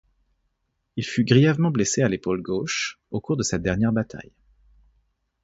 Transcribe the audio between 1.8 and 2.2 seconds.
à